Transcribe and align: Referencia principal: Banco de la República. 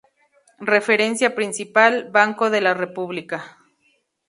Referencia 0.73 1.35
principal: 1.35 2.09
Banco 2.11 2.49
de 2.49 2.61
la 2.61 2.73
República. 2.73 3.59